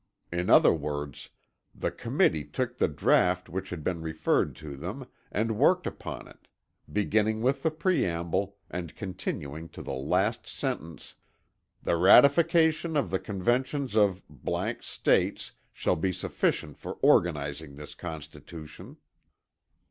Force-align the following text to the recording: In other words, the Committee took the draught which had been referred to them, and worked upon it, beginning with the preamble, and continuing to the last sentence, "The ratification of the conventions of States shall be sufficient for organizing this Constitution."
In 0.31 0.49
other 0.49 0.73
words, 0.73 1.29
the 1.75 1.91
Committee 1.91 2.43
took 2.43 2.75
the 2.77 2.87
draught 2.87 3.49
which 3.49 3.69
had 3.69 3.83
been 3.83 4.01
referred 4.01 4.55
to 4.55 4.75
them, 4.75 5.05
and 5.31 5.59
worked 5.59 5.85
upon 5.85 6.27
it, 6.27 6.47
beginning 6.91 7.43
with 7.43 7.61
the 7.61 7.69
preamble, 7.69 8.57
and 8.67 8.95
continuing 8.95 9.69
to 9.69 9.83
the 9.83 9.93
last 9.93 10.47
sentence, 10.47 11.13
"The 11.83 11.97
ratification 11.97 12.97
of 12.97 13.11
the 13.11 13.19
conventions 13.19 13.95
of 13.95 14.23
States 14.79 15.51
shall 15.71 15.95
be 15.97 16.11
sufficient 16.11 16.79
for 16.79 16.93
organizing 17.03 17.75
this 17.75 17.93
Constitution." 17.93 18.97